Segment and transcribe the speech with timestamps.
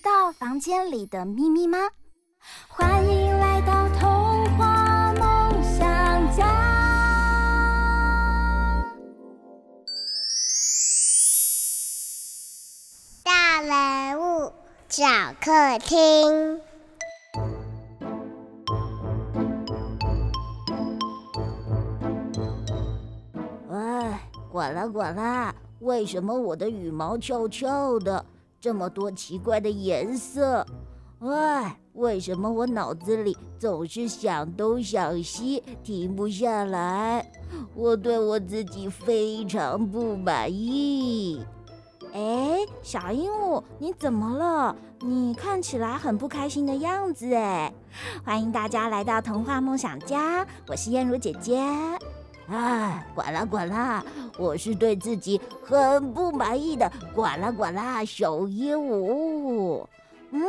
[0.00, 1.76] 知道房间里的秘密吗？
[2.68, 6.46] 欢迎来到童话梦想家。
[13.22, 14.50] 大人物
[14.88, 15.04] 小
[15.38, 16.58] 客厅。
[23.70, 25.54] 哎，管啦管啦！
[25.80, 28.24] 为什么我的羽毛翘翘的？
[28.60, 30.66] 这么多奇怪的颜色？
[31.20, 37.24] 哎，为什么我脑子里总是想东想西，停不下来？
[37.74, 41.42] 我对我自己非常不满意。
[42.12, 44.76] 哎，小鹦鹉，你怎么了？
[45.00, 47.72] 你看起来很不开心的样子哎！
[48.22, 51.58] 欢迎大家来到童话梦想家，我是燕如姐姐。
[52.50, 54.04] 哎，管啦管啦，
[54.36, 56.90] 我是对自己很不满意的。
[57.14, 59.86] 管啦管啦，小鹦鹉。
[60.32, 60.42] 嗯，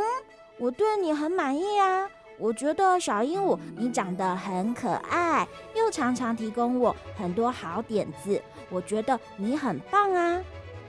[0.58, 2.08] 我对你很满意啊！
[2.38, 10.42] 我觉得小鹦鹉你长得很可爱，又常常提供我很多好点子，我觉得你很棒啊！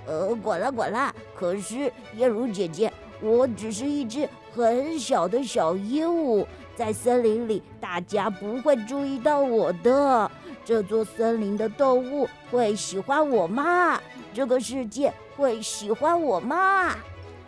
[0.08, 2.92] 呃，管啦管啦，可是燕如姐姐，
[3.22, 6.44] 我只是一只很小的小鹦鹉，
[6.76, 10.32] 在森林里大家不会注意到我的。
[10.66, 14.00] 这座森林的动物会喜欢我吗？
[14.34, 16.96] 这个世界会喜欢我吗？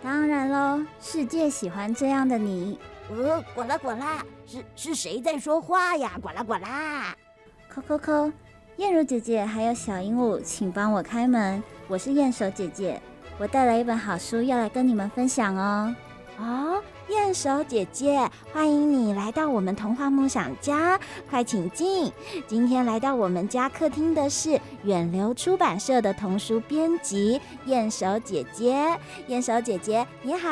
[0.04, 2.80] 当然喽，世界喜欢这样的你。
[3.10, 6.14] 呃，管啦管啦，是是谁在说话呀？
[6.22, 7.16] 管啦管啦，
[7.70, 8.32] 扣扣扣，
[8.78, 11.64] 燕如姐姐还有小鹦鹉，请帮我开门。
[11.88, 13.00] 我是燕手姐姐，
[13.38, 15.96] 我带来一本好书要来跟你们分享哦。
[16.40, 21.00] 哦，燕手姐姐，欢迎你来到我们童话梦想家，
[21.30, 22.12] 快请进。
[22.48, 28.98] 今天来到我们家客厅的是远流出版社的童书编辑燕手姐姐。
[29.28, 30.50] 燕手姐姐，你好，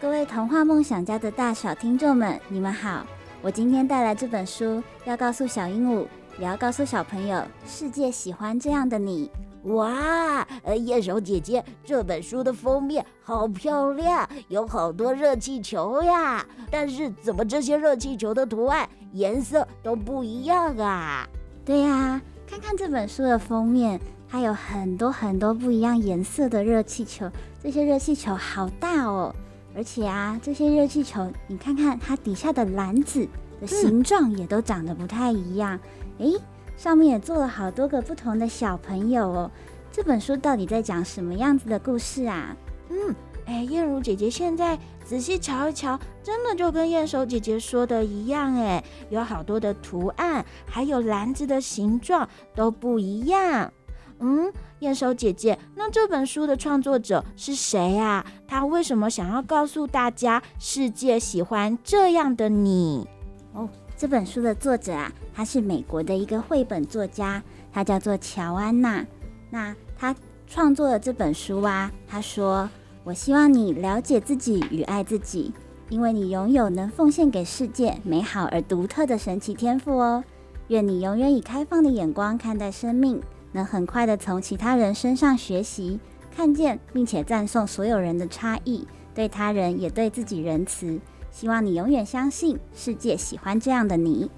[0.00, 3.06] 各位童话梦想家的大小听众们，你们好。
[3.40, 6.06] 我今天带来这本书，要告诉小鹦鹉，
[6.40, 9.30] 也要告诉小朋友，世界喜欢这样的你。
[9.68, 16.44] 哇，呃，雁手姐姐，这本书的封面好漂亮，有好多热气球呀。
[16.70, 21.28] 但是怎么这些热气球的图案颜色都不一样啊？
[21.64, 27.30] 对呀，看看这本书的封面，它有很多很多不一样颜色的热气球，
[27.62, 29.34] 这些热气球好大哦。
[29.76, 33.28] 而且啊，这些热气球，你看看它底下的篮子
[33.60, 35.78] 的形状也都长得不太一样。
[36.18, 36.40] 嗯、诶。
[36.78, 39.50] 上面也做了好多个不同的小朋友哦。
[39.90, 42.56] 这本书到底在讲什么样子的故事啊？
[42.88, 43.14] 嗯，
[43.46, 53.72] 哎，燕如姐姐现在仔细瞧一瞧，真的就跟燕手姐姐说的一样，哎，有好多的图案，还有篮子的形状都不一样。
[54.20, 58.24] 嗯，燕手姐姐，那这本书的创作者是谁啊？
[58.46, 63.08] 他为什么想要告诉大家世界喜欢这样的你？
[63.52, 63.68] 哦。
[63.98, 67.42] 这本书的作者啊，他是美国的一个绘本作家，
[67.72, 69.04] 他叫做乔安娜。
[69.50, 70.14] 那他
[70.46, 72.70] 创作的这本书啊，他说
[73.02, 75.52] ：“我希望你了解自己与爱自己，
[75.88, 80.22] 因为你拥有能奉献给世界美好而独特的神奇天赋哦。
[80.68, 83.20] 愿你永远以开放的眼光看待生命，
[83.50, 85.98] 能很快地从其他人身上学习，
[86.36, 91.00] 看见并且赞颂所有人的差异，对他人也对自己仁慈。”
[91.38, 94.28] 希望你永远相信世界喜欢这样的你。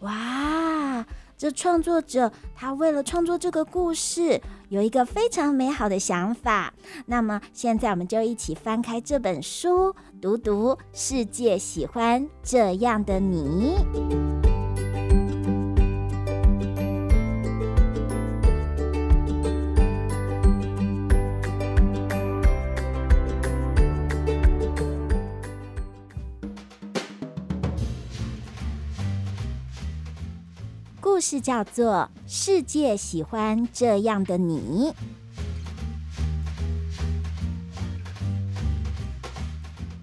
[0.00, 1.06] 哇，
[1.38, 6.74] 这创作者他为了创作这个故事，有一个非常美好的想法。
[7.06, 13.78] 那么现在我们就一起翻开这本书，读读世界喜欢这样的你。
[31.20, 34.90] 故事叫做《世界喜欢这样的你》。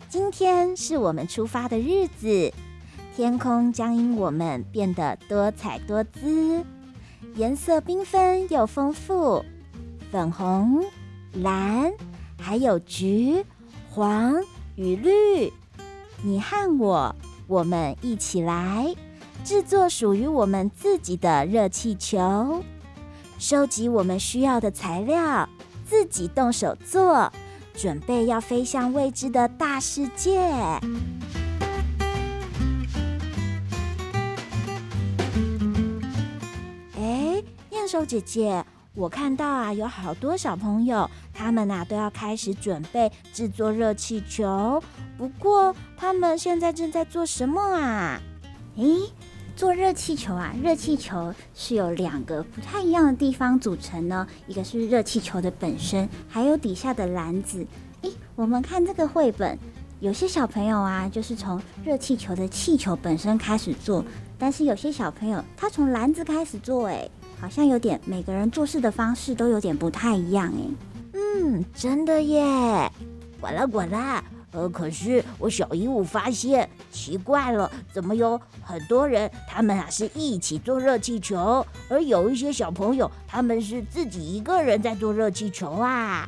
[0.08, 2.54] 今天是我们出发的日子，
[3.16, 6.64] 天空将因我们变得多彩多姿。
[7.34, 9.44] 颜色缤纷又丰富，
[10.12, 10.86] 粉红、
[11.34, 11.92] 蓝，
[12.40, 13.44] 还有橘、
[13.90, 14.36] 黄
[14.76, 15.52] 与绿。
[16.22, 17.16] 你和我，
[17.48, 18.96] 我们一起来
[19.48, 22.62] 制作属于我们自己的热气球，
[23.40, 25.48] 收集我们需要的材料，
[25.86, 27.32] 自己动手做，
[27.74, 30.38] 准备要飞向未知的大世界。
[36.98, 38.66] 哎，雁手姐姐。
[38.96, 44.84] 我看到啊，有好多小朋友，他们呐都要开始准备制作热气球。
[45.18, 48.20] 不过，他们现在正在做什么啊？
[48.76, 48.86] 诶，
[49.58, 50.54] 做热气球啊！
[50.62, 57.66] 热气球是有两个不太一样的地方组成呢，一个是热气球的本身，还有底下的篮子。
[58.04, 59.58] 诶，我们看这个绘本，
[60.00, 64.06] 有些小朋友啊，就是从热气球的气球本身开始做，
[64.38, 67.10] 但是有些小朋友他从篮子开始做，诶。
[67.42, 70.62] 好像有点，每个人做事的方式都有点不太一样哎。
[71.14, 72.92] 嗯，真的耶。
[73.40, 86.28] 管啦管啦，呃，可是我小鹦鹉发现奇怪了，怎么有很多人他们啊是一起做热气球，而有一些小朋友他们是自己一个人在做热气球啊？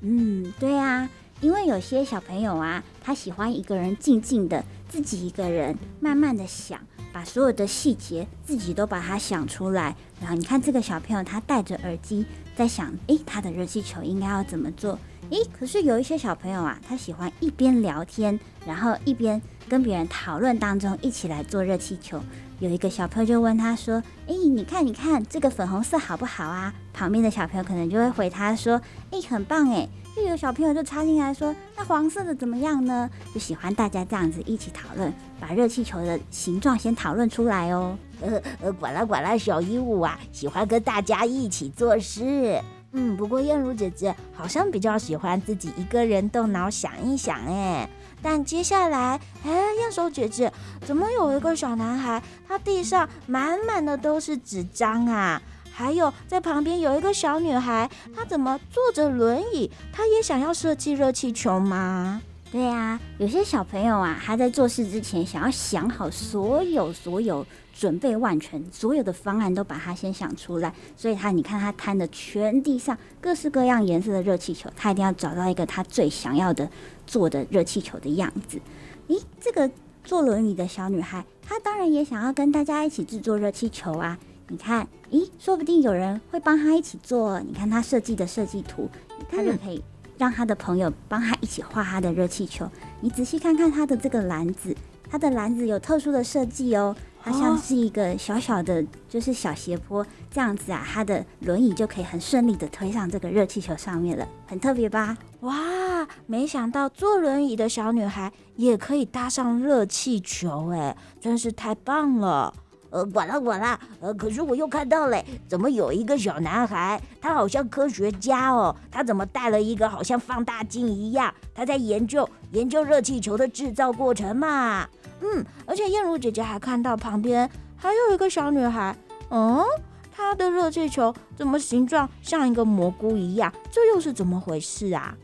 [0.00, 1.08] 嗯，对啊，
[1.40, 6.80] 因为有些小朋友啊，他喜欢一个人静静的，自己一个人慢慢的想。
[7.12, 12.24] 把所有的细节自己都把它想出来，然后你看这个小朋友，他戴着耳机
[12.54, 14.96] 在想，诶，他的热气球应该要怎么做？
[15.30, 22.20] 诶，可是有一些小朋友啊，他喜欢一边聊天，然后一边跟别人讨论当中一起来做热气球。
[22.58, 26.74] 有一个小朋友就问他说，诶，你看，你看这个粉红色好不好啊？
[26.92, 28.80] 旁边的小朋友可能就会回他说，
[29.12, 29.88] 诶，很棒诶。
[30.16, 37.96] 又有小朋友就插进来说：“那黄色的怎么样呢？”就喜欢大家这样子一起讨论，把热气球的形状先讨论出来哦。
[38.20, 42.60] 呃呃，管啦管啦，小鹦鹉啊，喜欢跟大家一起做事。
[42.92, 47.88] 嗯，不过燕如姐姐好像比较喜欢自己一个人动脑想一想哎。
[48.22, 50.52] 但接下来，哎，燕手姐姐
[50.84, 55.40] 怎么有一个小男孩，他地上满满的都是纸张啊？
[55.72, 59.70] 还有，在旁边有一个小女孩，她怎么坐着轮椅？
[59.90, 62.20] 她也想要设计热气球吗？
[62.52, 67.46] 对呀，有些小朋友啊，他在做事之前想要想好所有所有
[67.80, 70.70] 准备万全，所有的方案都把它先想出来。
[70.94, 76.68] 所以他，你看他摊的全地上各式各样颜色的热气球，他一定要找到一个他最想要的
[77.06, 78.60] 做的热气球的样子。
[79.08, 79.70] 咦，这个
[80.04, 84.18] 坐轮椅的小女孩，她当然也想要跟大家一起制作热气球啊。
[84.48, 87.40] 你看，咦，说不定有人会帮他一起做。
[87.40, 88.90] 你看他设计的设计图，
[89.30, 89.82] 他就可以
[90.18, 92.68] 让他的朋友帮他一起画他的热气球。
[93.00, 94.76] 你仔细看看他的这个篮子，
[95.08, 105.16] 他的篮子有特殊的设计哦，它像是一个小小的，就是小斜坡这样子啊，它的轮椅就可以很顺利的推上这个热气球上面了，很特别吧？
[105.40, 112.52] 哇，没想到坐轮椅的小女孩也可以搭上热气球，哎，真是太棒了。
[112.90, 124.88] 呃，管啦管啦，呃，可是我又看到嘞，怎么有一个小男孩，他好像科学家哦，他怎么带了一个好像放大镜一样，他在研究研究热气球的制造过程嘛？
[125.22, 128.96] 嗯，而且燕如姐姐还看到旁边还有一个小女孩，
[129.30, 129.62] 嗯，
[130.10, 133.52] 她的热气球怎么形状像一个蘑菇一样？
[133.70, 135.16] 这又是怎么回事啊？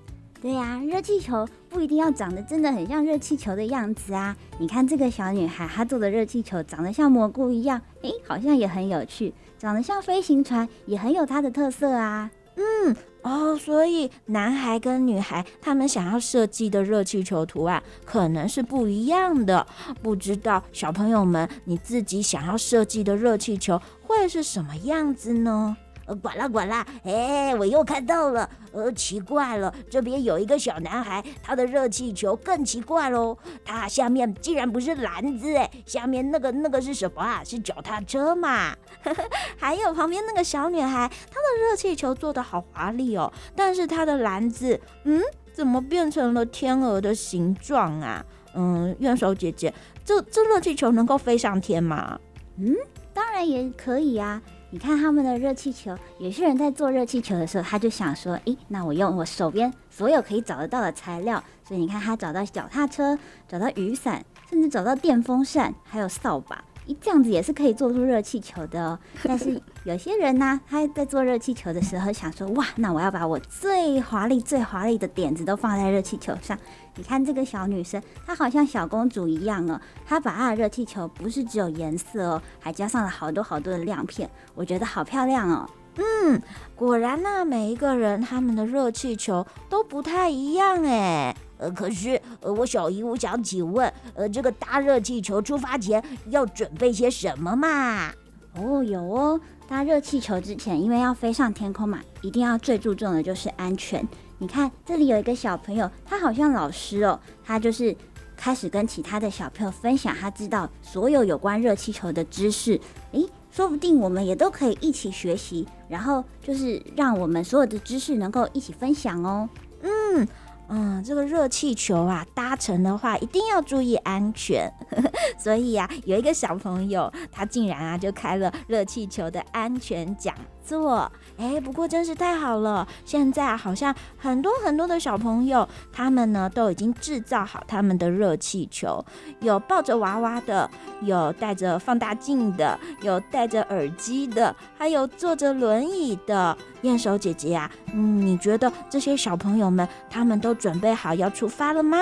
[0.42, 4.36] 对呀，热气球不一定要长得真的很像热气球的样子啊！
[4.60, 12.30] 你看这个小女孩，她做的热气球长得像蘑菇一样，诶，好像也很有趣；长得像飞行船，也很有它的特色啊。
[12.54, 19.66] 嗯，哦，所以男孩跟女孩他们想要设计的热气球图案可能是不一样的。
[20.02, 25.76] 不知道小朋友们，你自己想要设计的热气球会是什么样子呢？
[26.06, 37.42] 呃，管啦管啦，哎，我又看到了，呃，奇怪了，这边有一个小男孩，他的热气球更奇怪喽，他下面竟然不是篮子，哎，下面那个那个是什么啊？
[37.44, 38.74] 是脚踏车嘛？
[39.58, 45.20] 还有旁边那个小女孩，她的热气球做得好华丽哦，但是她的篮子，嗯，
[45.52, 48.24] 怎么变成了天鹅的形状啊？
[48.54, 49.72] 嗯，院手姐姐，
[50.04, 52.18] 这这热气球能够飞上天吗？
[52.58, 52.74] 嗯，
[53.12, 54.40] 当然也可以呀。
[54.70, 63.16] 你看他们的热气球，有些人在做热气球的时候，他就想说：“诶，那我用我手边所有可以找得到的材料。”所以你看他找到脚踏车，
[63.48, 66.62] 找到雨伞，甚至找到电风扇，还有扫把，
[67.00, 68.98] 这样子也是可以做出热气球的哦。
[69.24, 76.58] 但是有些人呢，他在做热气球的时候想说，哇，那我要把我最华丽、最华丽的点子都放在热气球上。
[76.96, 79.80] 你看这个小女生，她好像小公主一样哦。
[80.06, 85.68] 她把她的热气球不是只有颜色哦，还加上了好多好多的亮片，我觉得好漂亮哦。
[85.96, 86.42] 嗯，
[86.74, 91.34] 果然呢，每一个人他们的热气球都不太一样哎。
[91.58, 98.12] 呃，可是呃，我小姨，我想请问，呃，这个搭热气球出发前要准备些什么嘛？
[98.56, 104.06] 哦，有哦，搭热气球之前，因为要飞上天空嘛，一定要最注重的就是安全。
[104.38, 107.96] 你看这里有一个小朋友，他好像老师哦，他就是
[108.36, 112.78] 开始跟其他的小朋友分享他知道所有有关热气球的知识。
[113.12, 113.26] 诶，
[113.56, 119.48] 说不定我们也都可以一起学习，然后就是让我们所有的知识能够一起分享哦。
[119.80, 120.28] 嗯。
[120.68, 124.68] 嗯，这个热气球啊，搭乘的话一定要注意安全。
[125.38, 130.34] 所以、啊，有一个小朋友，他竟然啊就开了热气球的安全奖
[130.66, 131.10] 座。
[131.38, 139.04] 哎，不过真是太好了，现在好像很多很多的小朋友，他们呢都已经制造好他们的热气球，
[139.40, 140.68] 有抱着娃娃的，
[141.02, 146.56] 有带着放大镜的，有戴着耳机的，还有坐着轮椅的。
[146.82, 151.98] 燕手姐姐、啊，嗯，你觉得这些小朋友们他们都准备好要出发了吗？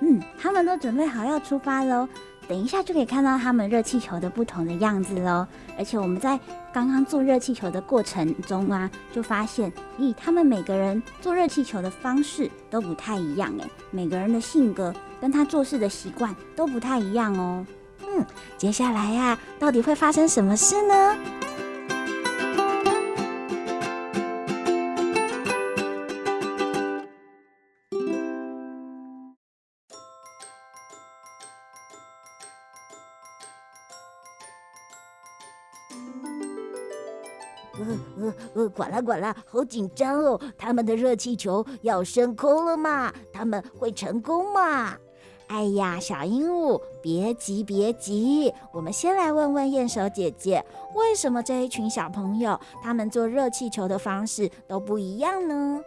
[0.00, 2.08] 嗯，他们都准备好要出发喽。
[2.50, 5.46] 等一下就可以看到他们热气球的不同的样子喽。
[5.78, 6.36] 而且我们在
[6.72, 17.64] 刚刚做热气球的过程中啊，就发现，咦，他们每个人做热气球的方式都不太一样诶，每个人的性格跟他做事的习惯都不太一样哦。
[18.04, 18.26] 嗯，
[18.58, 21.16] 接下来呀、到底会发生什么事呢？
[38.68, 40.40] 管啦管啦，好紧张哦！
[40.58, 43.12] 他们的热气球要升空了嘛？
[43.32, 44.96] 他们会成功吗？
[45.48, 50.64] 哎呀，小鹦鹉，别急别急，我们先来问问燕手姐姐，
[50.94, 55.80] 为什么这一群小朋友他们做热气球的方式都不一样呢？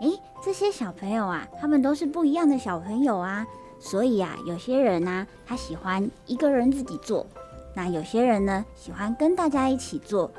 [0.00, 3.46] 诶，这些小朋友啊，他们都是不一样的小朋友啊，
[3.78, 7.26] 所以啊，有些人呢、他喜欢一个人自己做，
[7.76, 10.30] 那有些人呢，喜欢跟大家一起做。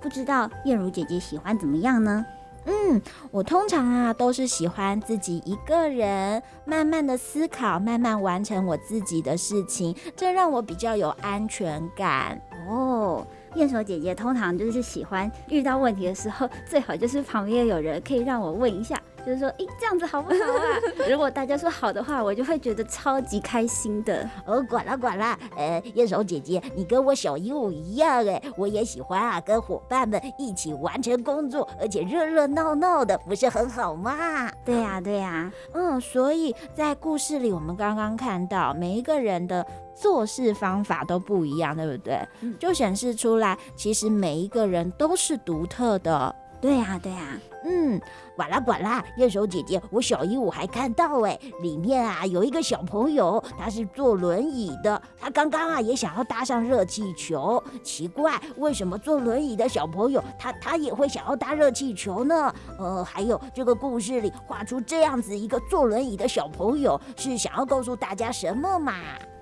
[0.00, 2.24] 不知道燕如姐姐喜欢怎么样呢？
[2.66, 3.00] 嗯，
[3.30, 12.38] 我通常啊都是喜欢自己一个人慢慢的思考，慢慢完成我自己的事情，这让我比较有安全感。
[12.68, 19.00] 哦，燕手姐姐通常就是喜欢遇到问题的时候，最好就是旁边有人可以让我问一下。
[19.28, 20.64] 就是说，诶，这样子好不好啊？
[21.06, 24.26] 如果大家说好的话，我就会觉得超级开心的。
[24.46, 34.50] 哦，管了管了，呃，雁手姐姐，你跟我小鹦鹉一样，哎，我也喜欢啊，跟伙伴们一起完成工作，而且热热闹闹的，不是很好吗？
[34.64, 42.18] 对呀，对呀，嗯，所以在故事里，我们刚刚看到每一个人的做事方法都不一样，对不对？
[42.58, 46.34] 就显示出来，其实每一个人都是独特的。
[46.60, 48.00] 对呀，对呀，嗯，
[48.38, 62.54] 管啦管啦，雁手姐姐，我小鹦鹉还看到哎，里面啊有一个小朋友，他是坐轮椅的，他刚刚啊也想要搭上热气球，奇怪，为什么坐轮椅的小朋友他他也会想要搭热气球呢？
[62.78, 68.94] 呃，还有这个故事里画出这样子一个坐轮椅的小朋友，是想要告诉大家什么嘛？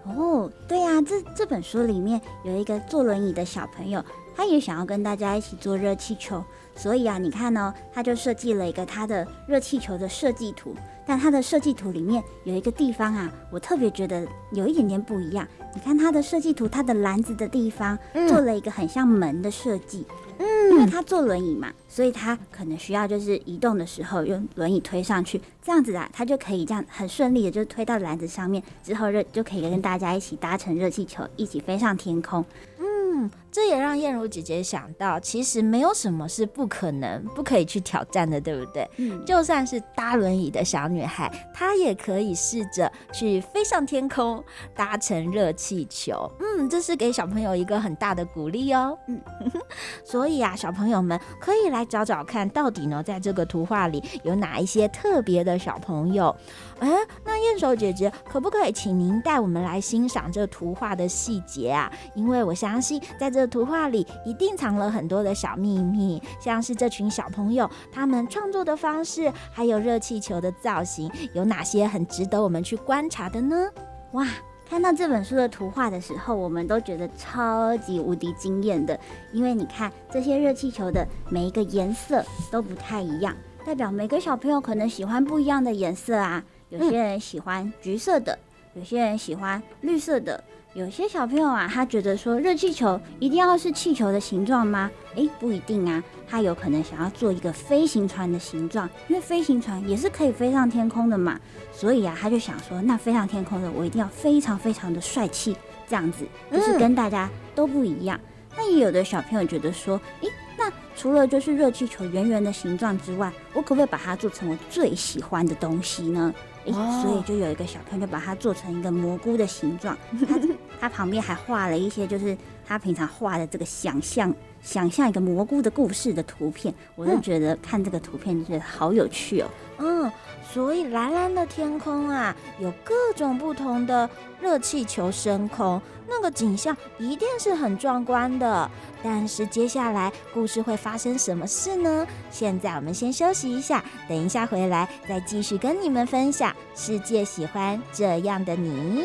[0.06, 4.02] 哦，对呀，这这本书里面有一个坐轮椅的小朋友，
[4.34, 6.42] 他也想要跟大家一起坐热气球。
[6.76, 10.74] 所以啊，你看哦，他就设计了一个他的热气球的设计图。
[11.08, 15.46] 但他的设计图里面有一个地方啊，我特别觉得有一点点不一样。
[15.72, 17.96] 你看他的设计图，他的篮子的地方
[18.28, 20.04] 做了一个很像门的设计。
[20.38, 32.44] 嗯，因为他坐轮椅嘛，所以他可能需要就是移动的时候用轮椅推上去，这样子啊，他就可以这样很顺利的就推到篮子上面，之后热就可以跟大家一起搭乘热气球，一起飞上天空。
[32.80, 38.86] 嗯，这也让燕如姐姐想到，其实没有什么是不可能、不可以去挑战的，对不对？
[38.98, 44.44] 嗯，就算是搭轮椅的小女孩，她也可以试着去飞上天空，
[44.74, 46.30] 搭乘热气球。
[46.38, 48.94] 嗯，这是给小朋友一个很大的鼓励哦。
[49.08, 49.18] 嗯，
[50.04, 56.36] 所以啊，小朋友们可以来找找看，到底呢，在这个图画里有哪一些特别的小朋友？
[56.80, 56.90] 哎，
[57.24, 61.90] 那燕手姐姐可不可以请您带我们来欣赏这图画的细节啊？
[62.14, 63.00] 因为我相信。
[63.18, 73.68] 在这图画里一定藏了很多的小秘密，像是这群小朋友他们创作的方式，还有热气球的造型，有哪些很值得我们去观察的呢？
[74.12, 74.26] 哇，
[74.68, 78.98] 看到这本书的图画的时候，我们都觉得超级无敌惊艳的，
[79.32, 83.34] 因为你看这些热气球的每一个颜色都不太一样，
[83.64, 86.42] 代表每个小朋友可能喜欢不一样的颜色啊。
[86.68, 88.36] 有些人喜欢橘色的，
[88.76, 90.42] 有些人喜欢绿色的。
[90.74, 94.90] 有些小朋友啊，他觉得说热气球一定要是气球的形状吗？
[95.14, 101.40] 诶，不一定啊，他有可能想要做一个飞行船的形状，因为飞行船也是可以飞上天空的嘛。
[101.72, 105.56] 所以啊，他就想说，那飞上天空的我一定要非常非常的帅气，
[105.88, 108.20] 这样子就是跟大家都不一样。
[108.54, 110.28] 那也有的小朋友觉得说，诶，
[110.58, 116.34] 那除了就是热气球圆圆的形状之外，我可不可以把它做成我最喜欢的东西呢？
[116.66, 119.96] 诶，所以就有一个小朋友就把它做成一个蘑菇的形状，
[120.28, 120.38] 他
[120.80, 129.48] 他 旁边还画了一些就是他平常画的这个想象想象一个蘑菇的故事的图片，我就觉得看这个图片就觉得好有趣哦。
[129.78, 130.10] 嗯，
[130.52, 134.08] 所以蓝蓝的天空啊，有各种不同的
[134.40, 138.70] 热气球升空，那个景象一定是很壮观的。
[139.02, 142.06] 但是接下来故事会发生什么事呢？
[142.30, 146.54] 现在我们先休息一下，等一下回来再继续跟你们分享。
[146.74, 149.04] 世界喜欢这样的你。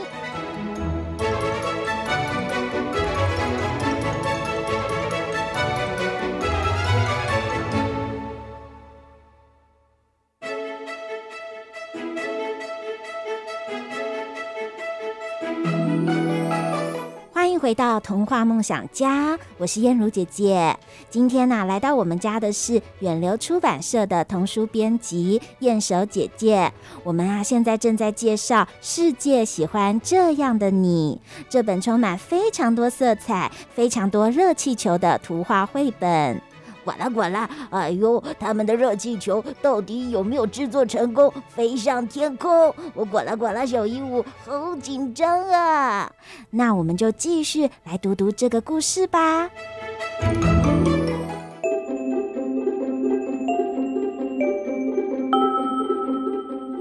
[17.71, 20.77] 回到童话梦想家，我是燕如姐姐。
[21.09, 26.69] 今天呢、来到我们家的是远流出版社的童书编辑燕手姐姐。
[27.01, 36.41] 我们啊，现在正在介绍《世界喜欢这样的你》这本充满非常多色彩、非常多热气球的图画绘本。
[36.83, 37.49] 管啦管啦！
[37.69, 42.73] 哎呦，他们的热气球到底有没有制作成功，飞上天空？
[42.93, 46.11] 我管啦管啦，小鹦鹉好紧张啊！
[46.49, 49.49] 那我们就继续来读读这个故事吧。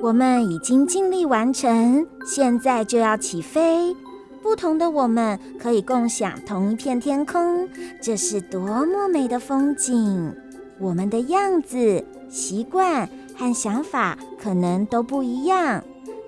[0.03, 3.95] 我们已经尽力完成，现在就要起飞。
[4.43, 7.69] 不同的我们可以共享同一片天空，
[8.01, 10.35] 这是多么美的风景！
[10.79, 15.85] 我们的样子、习惯和想法可能都不一样，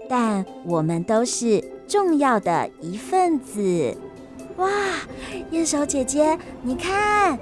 [0.08, 3.96] 但我们都是重要的一份子。
[4.56, 4.68] 哇，
[5.50, 7.38] 雁手姐姐，你看，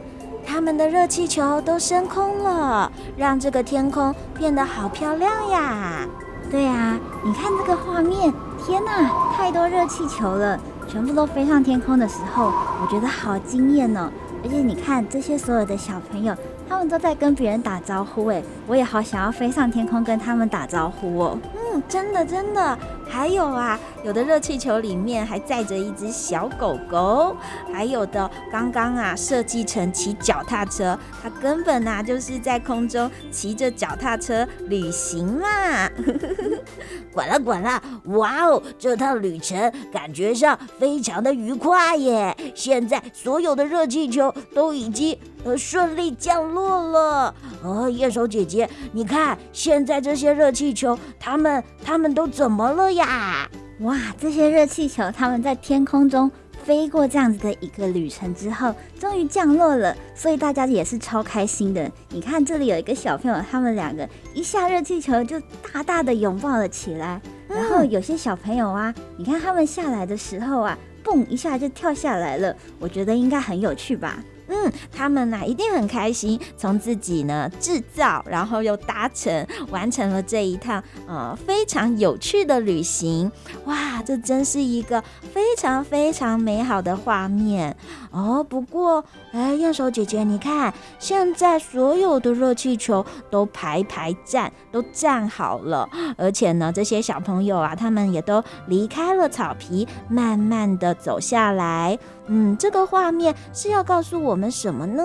[0.46, 6.09] 他们的热气球都升空了，让这个天空变得好漂亮呀！
[6.50, 8.32] 对啊，你看这个画面。
[8.66, 14.10] 天呐，太多热气球了，全部都飞上天空的时候，我觉得好惊艳哦！
[14.44, 16.34] 而且你看这些所有的小朋友，
[16.68, 21.38] 他们都在跟别人打招呼，哎，我也好想要飞上天空跟他们打招呼哦。
[21.54, 22.78] 嗯，真的真的。
[23.11, 27.37] 还有啊，有的热气球里面还载着一只小狗狗，
[27.73, 35.90] 还有的刚刚啊设计成骑脚踏车，它根本啊就是在空中骑着脚踏车旅行嘛。
[37.12, 42.35] 管啦管啦，哇哦，这趟旅程感觉上非常的愉快耶！
[42.55, 47.35] 现在所有的热气球都已经呃顺利降落了。
[47.64, 52.99] 哦，雁手姐姐，你看现在这些热气球，它们它们都怎么了呀？
[53.00, 53.50] 呀！
[53.80, 56.30] 哇，这些热气球，他们在天空中
[56.62, 61.90] 飞过这样子的一个旅程之后，终于降落了，所以大家也是超开心的。
[62.10, 65.40] 你看，这里有一个小朋友，他们两个一下热气球就
[65.72, 67.20] 大大的拥抱了起来。
[67.48, 72.54] 然后有些小朋友啊，你看他们下来的时候啊，蹦一下就跳下来了。
[72.78, 74.22] 我觉得应该很有趣吧。
[74.50, 83.30] 嗯，他们呢一定很开心，从自己呢制造，然后又搭乘，完成了这一趟呃非常有趣的旅行。
[83.64, 87.74] 哇，这真是一个非常非常美好的画面
[88.10, 88.44] 哦。
[88.46, 101.96] 不过，哎，燕手姐姐，你看，现在所有的热气球都排排站，都站好了，而且呢，这些小朋友啊，他们也都离开了草皮，慢慢的走下来。
[102.32, 105.03] 嗯，这个画面是要告诉我们们什么呢？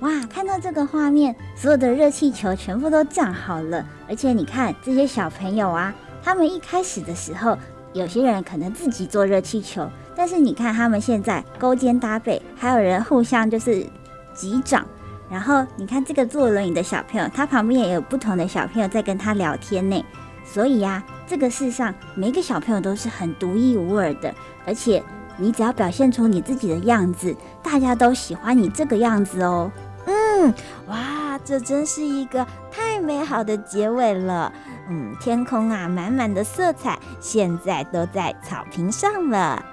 [0.00, 7.56] 哇，看到这个画面，所有的热气球全部都站好了，而且你看这些小朋友啊，他们一开始的时候，
[7.94, 13.86] 有些人可能自己做热气球，但是你看他们现在勾肩搭背，还有人互相就是
[14.34, 14.86] 击掌，
[15.30, 20.04] 然后你看这个坐轮椅的小朋友，他旁边也有不同的小朋友在跟他聊天呢。
[20.44, 24.34] 所以呀，这个世上每个小朋友都是很独一无二的，
[24.66, 25.02] 而且。
[25.36, 29.70] 你只要表现出你自己的样子，大家都喜欢你这个样子哦。
[30.06, 30.52] 嗯，
[30.86, 34.52] 哇，这真是一个太美好的结尾了。
[34.88, 39.64] 嗯，天空啊，满满的色彩，现在都在草坪上了。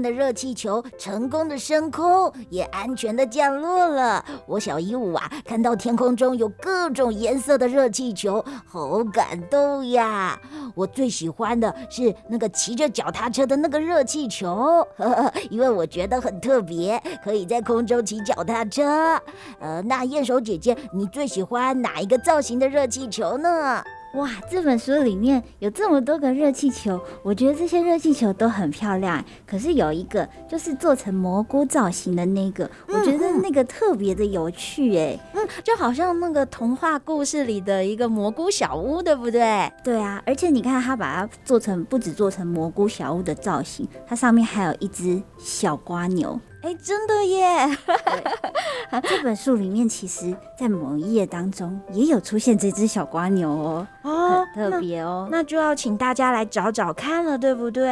[0.00, 4.24] 的热气球成功的升空，也安全的降落了。
[4.46, 10.38] 我小鹦鹉啊，看到天空中有各种颜色的热气球，好感动呀！
[10.74, 19.20] 我最喜欢的是那个骑着脚踏车的那个热气球，呵呵，因为我觉得很特别，可以在空中骑脚踏车。
[19.60, 23.82] 呃，那雁手姐姐，你最喜欢哪一个造型的热气球呢？
[24.14, 29.22] 哇，这本书里面有这么多个热气球，我觉得这些热气球都很漂亮。
[29.46, 39.70] 可是有一个就是做成蘑菇造型的那个，嗯、我觉得那个特别的有趣哎，嗯，就好像那个童话故事里的一个蘑菇小屋，对不对？
[39.84, 46.40] 对啊，而且你看它把它做成不止做成蘑菇小屋的造型，它上面还有一只小瓜牛。
[46.60, 47.68] 哎，真的耶！
[49.08, 55.38] 这本书里面，其实在某一页当中也有出现这只小瓜牛哦，哦，很特别哦那。
[55.38, 57.86] 那就要请大家来找找看了，对不对？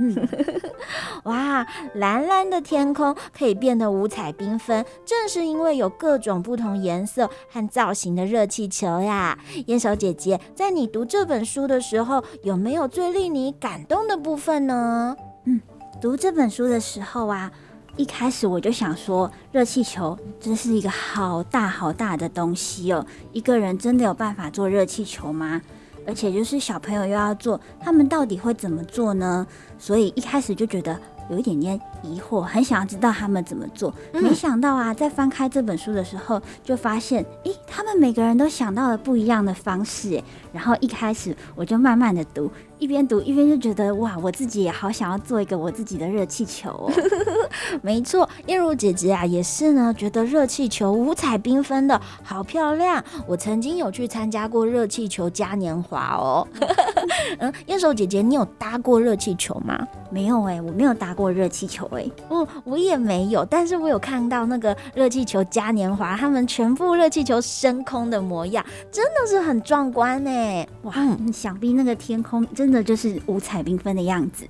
[0.00, 0.28] 嗯，
[1.24, 9.38] 哇，蓝蓝的天空可以变得五彩缤纷，正是因为有各种不同颜色和造型的热气球呀。
[9.66, 15.14] 燕手姐姐，在你读这本书的时候，有没有最令你感动的部分呢？
[15.44, 15.60] 嗯，
[16.00, 17.52] 读这本书的时候啊。
[17.98, 23.04] 一开始我就想说，热气球真是一个好大好大的东西哦。
[23.32, 25.60] 一个人真的有办法做热气球吗？
[26.06, 29.44] 而且就是小朋友又要做，他们到底会怎么做呢？
[29.80, 30.96] 所以一开始就觉得
[31.28, 33.92] 有一点点疑惑，很想要知道他们怎么做。
[34.12, 40.10] 没想到啊，在翻开这本书的时候，就发现，诶，他们每个人都想到了不一样的方式。
[40.10, 42.48] 诶，然后一开始我就慢慢的读。
[42.78, 46.92] 一边读一边就觉得哇，我自己也好想要做一个我自己的热气球哦。
[47.82, 53.02] 没错，燕如姐姐啊也是呢，觉得热气球五彩缤纷的好漂亮。
[53.26, 56.46] 我曾经有去参加过热气球嘉年华哦。
[57.38, 59.86] 嗯，燕手姐姐，你有搭过热气球吗？
[60.10, 62.12] 没有哎、欸，我没有搭过热气球哎、欸。
[62.30, 70.68] 嗯，我也没有，但是我有看到那个热气球嘉年华，他们全部热气球升空的模样，真的是很壮观哎、欸。
[70.82, 70.94] 哇，
[71.32, 72.46] 想必那个天空。
[72.54, 74.44] 真的就是五彩缤纷的样子，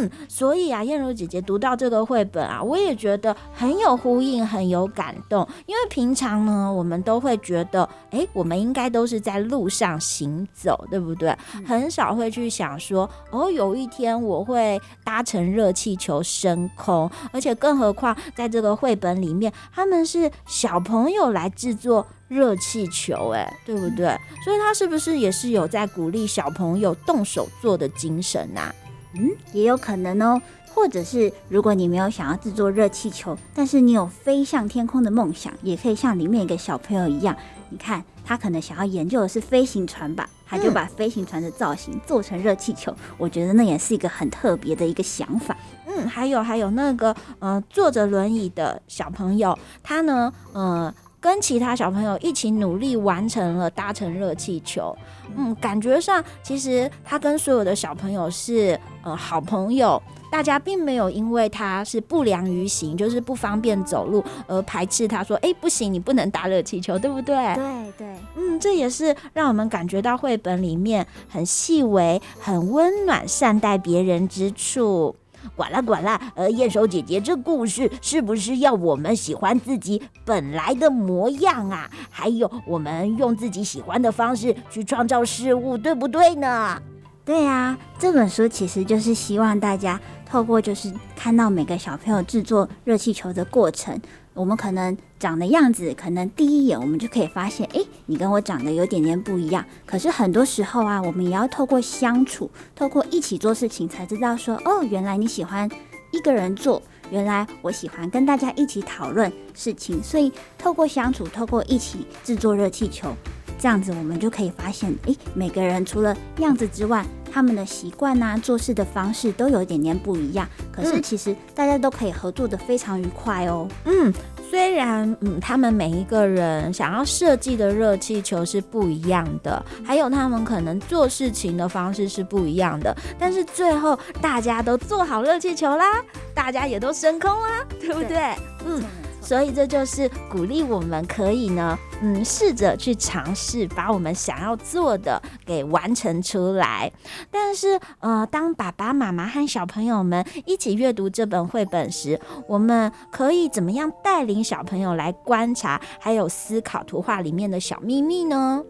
[0.00, 5.46] 嗯，所以啊，燕如姐姐读到这个绘本啊，我也觉得很有呼应，很有感动。
[5.66, 11.36] 因为平常呢，我们都会觉得，哎，我们应该都是在路上行走，对不对？
[11.54, 22.06] 嗯、很少会去想说，哦，有一天我会搭乘热气球升空，而且更何况在这个绘本里面，他们是小朋友来制作。
[22.30, 24.16] 热气球，哎，对不对？
[24.44, 28.72] 所以他是不是也是有在鼓励小朋友动手做的精神呐？
[29.14, 30.40] 嗯，也有可能哦。
[30.72, 37.36] 或者是如果你没有想要制作热气球，但是你有飞向天空的梦想，也可以像里面一个小朋友一样。
[37.70, 42.94] 你看，他可能想要研究的是飞行船吧，他就把飞行船的造型做成热气球。
[43.18, 45.56] 我觉得那也是一个很特别的一个想法。
[45.86, 50.94] 嗯，还有还有那个呃，坐着轮椅的小朋友，他呢，呃。
[51.20, 54.96] 跟其他小朋友一起努力完成了搭乘热气球，
[55.36, 60.02] 嗯，感觉上其实他跟所有的小朋友是呃好朋友，
[60.32, 67.36] 大家并没有因为他是不良于行，就是不方便走路而排斥他说，哎，不行，你不能搭热气球，对不对？
[67.54, 75.14] 对对，嗯，这也是让我们感觉到绘本里面很细微、很温暖、善待别人之处。
[75.56, 81.90] 管了管了，呃，燕手姐姐，这故事是不是要我们喜欢自己本来的模样啊？
[82.10, 86.80] 还有，我们用自己喜欢的方式去创造事物，对不对呢？
[87.24, 94.00] 对啊，这本书其实就是希望大家透过就是看到每个小朋友制作热气球的过程。
[94.32, 99.64] 我们可能长的样子，可能第一眼我们就可以发现，诶，你跟我长得有点点不一样。
[99.84, 105.68] 可是很多时候啊，我们也要透过相处，透过一起做事情，才知道说，哦，原来你喜欢
[106.12, 110.02] 一个人做，原来我喜欢跟大家一起讨论事情。
[110.02, 113.12] 所以透过相处，透过一起制作热气球，
[113.60, 123.68] 这样子我们就可以发现，诶，每个人除了样子之外，他们的习惯呐、啊，做事的方式都有一点点不一样，可是其实大家都可以合作的非常愉快哦。
[123.84, 124.10] 嗯，
[124.50, 136.02] 虽然嗯，他们每一个人想要设计的热气球是不一样的，还有他们可能做事情的方式是不一样的，但是最后大家都做好热气球啦，
[136.34, 138.08] 大家也都升空啦，对不对？
[138.08, 138.82] 对，嗯。
[139.20, 146.90] 所以这就是鼓励我们可以呢，嗯，试着去尝试把我们想要做的给完成出来。
[147.30, 158.62] 但是，呃，当爸爸妈妈和小朋友们一起阅读这本绘本时，我们可以怎么样带领小朋友来观察，还有思考图画里面的小秘密呢？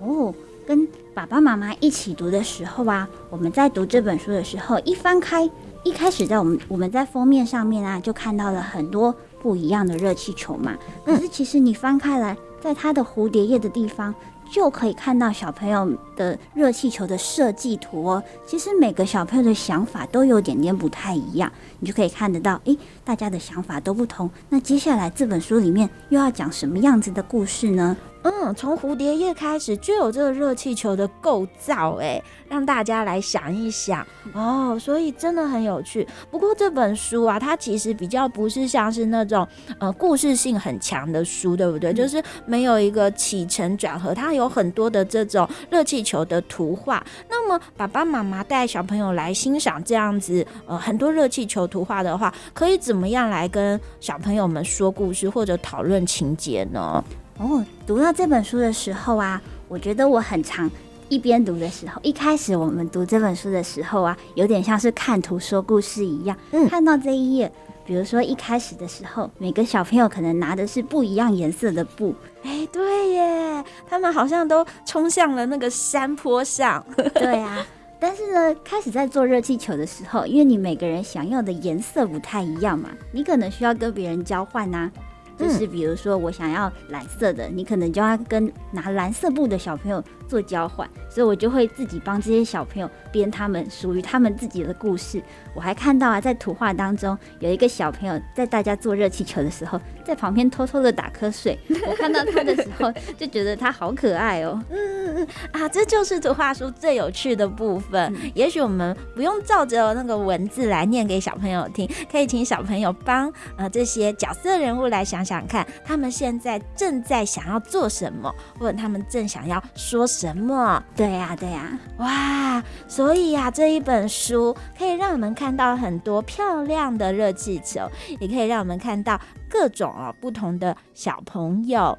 [0.00, 0.34] 哦，
[0.66, 5.48] 跟爸爸妈妈一起读的时候啊，我们在读这本书的时候，一翻开，
[5.84, 10.76] 一开始在我们我们在封面上面啊，就看到了很多不一样的热气球嘛。
[11.04, 14.14] 可是其实你翻开来，在它的蝴蝶叶的地方，
[14.50, 18.22] 就可以看到小朋友的热气球的设计图哦。
[18.46, 24.30] 其实每个小朋友的想法都有点点不太一样，你就可以看得到，诶，大家的想法都不同。
[24.48, 27.96] 那接下来这本书里面又要讲什么样子的故事呢？
[28.24, 36.06] 嗯，从蝴蝶叶开始就有这个热气球的构造，哎，让大家来想一想哦，所以真的很有趣。
[36.30, 39.46] 不过这本书啊，它其实比较不是像是那种
[39.78, 41.92] 呃故事性很强的书，对不对？
[41.92, 47.02] 嗯、就是没有一个起承转合，它有很多的这种热气球的图画。
[47.28, 57.02] 那么爸爸妈妈带小朋友来欣赏这样子呃很多热气球图画的话，可以怎么样来跟小朋友们说故事或者讨论情节呢？
[57.38, 60.68] 哦，读到这本书的时候啊，我觉得我很常
[61.08, 66.36] 一边读的时候，一开始我们读这本书的时候啊，有点像是看图说故事一样。
[66.50, 67.50] 嗯，看到这一页，
[67.86, 72.14] 比如说一开始的时候，每个小朋友可能拿的是不一样颜色的布。
[72.42, 76.84] 哎，对耶，他们好像都冲向了那个山坡上。
[77.14, 77.64] 对啊，
[78.00, 84.90] 但是呢，开始在做热气球的时候，因为你每个人想要的颜色不太一样嘛，你可能需要跟别人交换呐。
[85.38, 95.22] 就是比如说，我想要蓝色的，你可能就要跟拿蓝色布的小朋友做交换，所以我就会自己帮这些小朋友编他们属于他们自己的故事。
[95.54, 101.58] 我还看到啊，在图画当中有一个小朋友在大家做热气球的时候，在旁边偷偷的打瞌睡。
[101.88, 104.62] 我看到他的时候就觉得他好可爱哦。
[104.70, 108.12] 嗯嗯嗯啊，这就是图画书最有趣的部分。
[108.14, 120.17] 嗯、也许我们不用照着那个文字来念给小朋友听，可以请小朋友帮呃这些角色人物来想想看，他们现在正在想要做什么，或者他们正想要说什么。
[120.18, 120.82] 什么？
[120.96, 122.60] 对呀，对呀，哇！
[122.88, 131.96] 所以呀，这一本书可以让我们看到很多漂亮的热气球，也可以让我们看到各种哦不同的小朋友。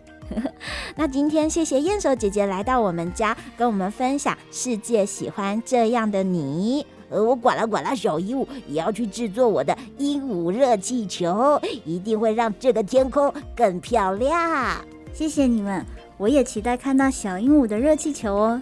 [0.97, 6.85] 那今天谢谢燕手姐姐来到我们家，跟我们分享世界喜欢这样的你。
[7.09, 14.75] 而我呱啦呱啦小鹦鹉也要去制作我的鹦鹉热气球，一定会让这个天空更漂亮。
[15.13, 15.85] 谢谢你们。
[16.19, 18.61] 我也期待看到小鹦鹉的热气球哦，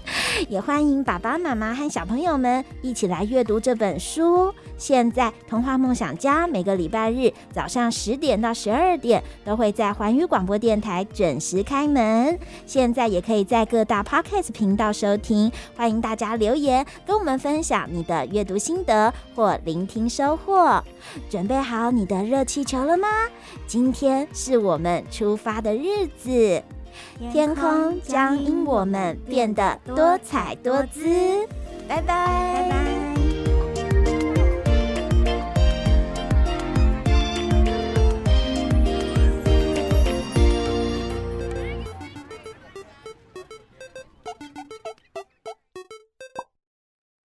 [0.46, 4.52] 也欢迎爸爸妈妈和小朋友们一起来阅读这本书。
[4.76, 15.50] 现在童话梦想家每个礼拜日早上十点到十二点都会在环宇广播电台准时开门，现在也可以在各大 Podcast 频道收听。
[15.74, 20.84] 欢迎大家留言跟我们分享你的阅读心得或聆听收获。
[21.30, 23.08] 准备好你的热气球了吗？
[23.66, 26.62] 今天是我们出发的日子。
[27.32, 31.46] 天空将因我们变得多彩多姿。
[31.88, 32.97] 拜拜，拜拜。